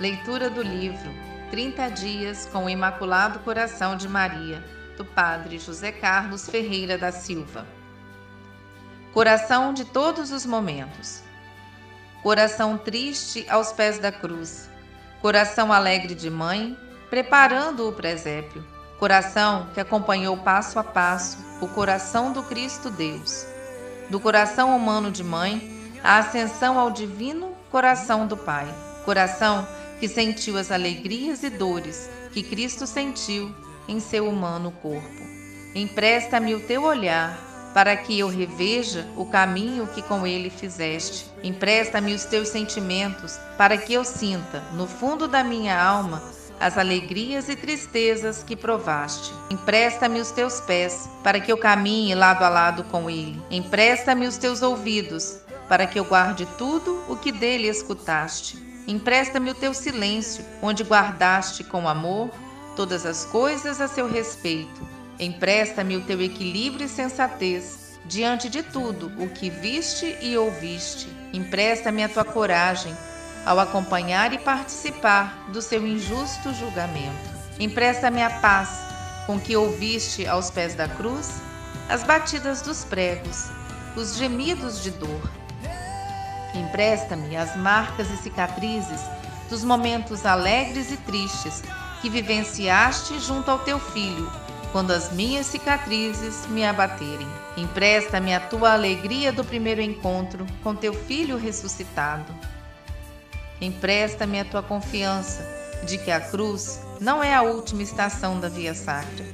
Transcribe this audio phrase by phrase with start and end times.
[0.00, 1.12] Leitura do livro
[1.50, 4.64] 30 Dias com o Imaculado Coração de Maria,
[4.96, 7.66] do Padre José Carlos Ferreira da Silva.
[9.12, 11.22] Coração de todos os momentos.
[12.22, 14.70] Coração triste aos pés da cruz.
[15.20, 16.78] Coração alegre de mãe,
[17.10, 18.64] preparando o presépio.
[18.98, 23.44] Coração que acompanhou passo a passo o coração do Cristo Deus.
[24.08, 28.66] Do coração humano de mãe, a ascensão ao divino coração do Pai.
[29.04, 29.66] Coração
[30.00, 33.54] que sentiu as alegrias e dores que Cristo sentiu
[33.86, 35.22] em seu humano corpo.
[35.74, 41.26] Empresta-me o teu olhar para que eu reveja o caminho que com ele fizeste.
[41.42, 46.22] Empresta-me os teus sentimentos para que eu sinta, no fundo da minha alma,
[46.58, 49.32] as alegrias e tristezas que provaste.
[49.50, 53.40] Empresta-me os teus pés para que eu caminhe lado a lado com ele.
[53.50, 58.69] Empresta-me os teus ouvidos para que eu guarde tudo o que dele escutaste.
[58.90, 62.28] Empresta-me o teu silêncio, onde guardaste com amor
[62.74, 64.84] todas as coisas a seu respeito.
[65.16, 71.08] Empresta-me o teu equilíbrio e sensatez diante de tudo o que viste e ouviste.
[71.32, 72.92] Empresta-me a tua coragem
[73.46, 77.30] ao acompanhar e participar do seu injusto julgamento.
[77.60, 78.70] Empresta-me a paz
[79.24, 81.30] com que ouviste aos pés da cruz
[81.88, 83.50] as batidas dos pregos,
[83.94, 85.30] os gemidos de dor
[86.54, 89.00] Empresta-me as marcas e cicatrizes
[89.48, 91.62] dos momentos alegres e tristes
[92.00, 94.30] que vivenciaste junto ao teu filho,
[94.72, 97.26] quando as minhas cicatrizes me abaterem.
[97.56, 102.32] Empresta-me a tua alegria do primeiro encontro com teu filho ressuscitado.
[103.60, 105.46] Empresta-me a tua confiança
[105.86, 109.26] de que a cruz não é a última estação da via sacra.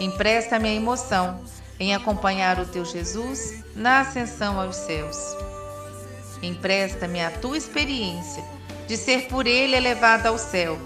[0.00, 1.42] Empresta-me a emoção
[1.78, 5.18] em acompanhar o teu Jesus na ascensão aos céus.
[6.42, 8.44] Empresta-me a tua experiência
[8.86, 10.78] de ser por ele elevada ao céu,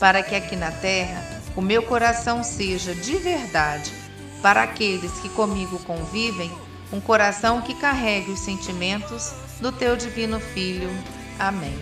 [0.00, 1.22] para que aqui na terra
[1.54, 3.92] o meu coração seja de verdade,
[4.42, 6.50] para aqueles que comigo convivem,
[6.92, 10.90] um coração que carregue os sentimentos do teu divino Filho.
[11.38, 11.74] Amém.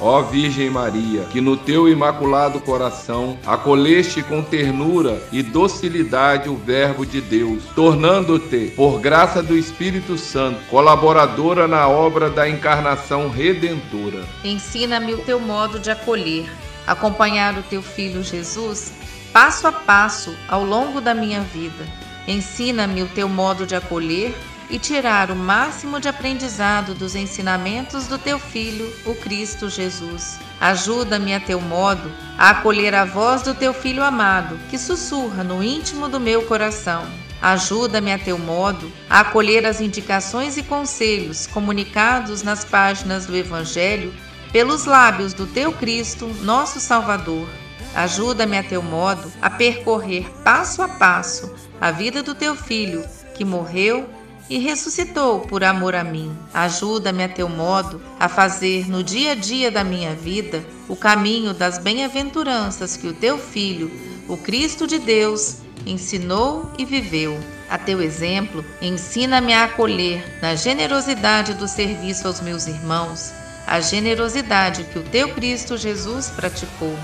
[0.00, 7.06] Ó Virgem Maria, que no teu imaculado coração acolheste com ternura e docilidade o Verbo
[7.06, 14.24] de Deus, tornando-te, por graça do Espírito Santo, colaboradora na obra da encarnação redentora.
[14.42, 16.50] Ensina-me o teu modo de acolher,
[16.86, 18.92] acompanhar o teu Filho Jesus
[19.34, 21.84] passo a passo ao longo da minha vida.
[22.28, 24.32] Ensina-me o teu modo de acolher
[24.70, 30.38] e tirar o máximo de aprendizado dos ensinamentos do teu Filho, o Cristo Jesus.
[30.60, 35.62] Ajuda-me a teu modo a acolher a voz do teu Filho amado, que sussurra no
[35.62, 37.04] íntimo do meu coração.
[37.42, 44.14] Ajuda-me a teu modo a acolher as indicações e conselhos comunicados nas páginas do Evangelho
[44.50, 47.46] pelos lábios do teu Cristo, nosso Salvador.
[47.94, 53.04] Ajuda-me a teu modo a percorrer passo a passo a vida do teu filho,
[53.34, 54.08] que morreu
[54.48, 56.36] e ressuscitou por amor a mim.
[56.52, 61.54] Ajuda-me a teu modo a fazer no dia a dia da minha vida o caminho
[61.54, 63.90] das bem-aventuranças que o teu Filho,
[64.28, 65.56] o Cristo de Deus,
[65.86, 67.38] ensinou e viveu.
[67.70, 73.32] A teu exemplo, ensina-me a acolher na generosidade do serviço aos meus irmãos,
[73.66, 76.94] a generosidade que o teu Cristo Jesus praticou.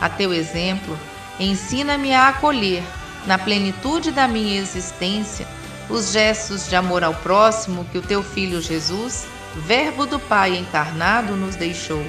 [0.00, 0.98] A teu exemplo,
[1.40, 2.82] ensina-me a acolher
[3.26, 5.46] na plenitude da minha existência
[5.88, 9.26] os gestos de amor ao próximo que o teu Filho Jesus,
[9.56, 12.04] Verbo do Pai encarnado, nos deixou.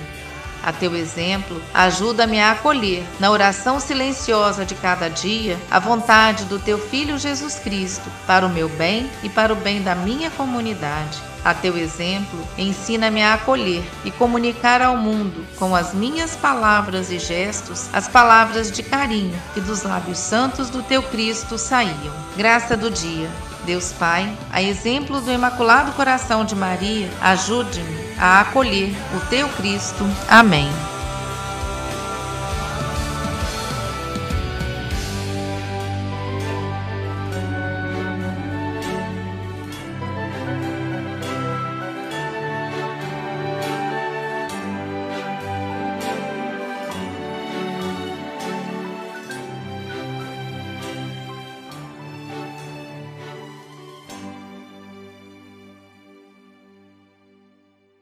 [0.63, 6.57] A teu exemplo, ajuda-me a acolher, na oração silenciosa de cada dia, a vontade do
[6.57, 11.21] teu Filho Jesus Cristo, para o meu bem e para o bem da minha comunidade.
[11.43, 17.19] A teu exemplo, ensina-me a acolher e comunicar ao mundo, com as minhas palavras e
[17.19, 22.13] gestos, as palavras de carinho que dos lábios santos do teu Cristo saíam.
[22.37, 23.29] Graça do dia.
[23.65, 30.05] Deus Pai, a exemplo do Imaculado Coração de Maria, ajude-me a acolher o teu Cristo.
[30.29, 30.69] Amém.